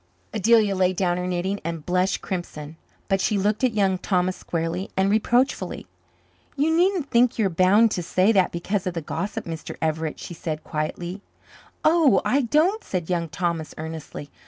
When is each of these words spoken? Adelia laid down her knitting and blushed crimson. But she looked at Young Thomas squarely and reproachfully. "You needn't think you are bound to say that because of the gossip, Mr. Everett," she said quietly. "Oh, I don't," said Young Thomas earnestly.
Adelia 0.33 0.75
laid 0.75 0.95
down 0.95 1.17
her 1.17 1.27
knitting 1.27 1.59
and 1.63 1.85
blushed 1.85 2.23
crimson. 2.23 2.75
But 3.07 3.21
she 3.21 3.37
looked 3.37 3.63
at 3.63 3.75
Young 3.75 3.99
Thomas 3.99 4.35
squarely 4.35 4.89
and 4.97 5.11
reproachfully. 5.11 5.85
"You 6.55 6.75
needn't 6.75 7.11
think 7.11 7.37
you 7.37 7.45
are 7.45 7.49
bound 7.51 7.91
to 7.91 8.01
say 8.01 8.31
that 8.31 8.51
because 8.51 8.87
of 8.87 8.95
the 8.95 9.01
gossip, 9.01 9.45
Mr. 9.45 9.77
Everett," 9.79 10.19
she 10.19 10.33
said 10.33 10.63
quietly. 10.63 11.21
"Oh, 11.85 12.19
I 12.25 12.41
don't," 12.41 12.83
said 12.83 13.11
Young 13.11 13.29
Thomas 13.29 13.75
earnestly. 13.77 14.31